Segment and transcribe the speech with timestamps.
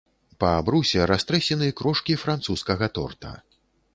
[0.43, 3.35] Па абрусе растрэсены крошкі французскага торта.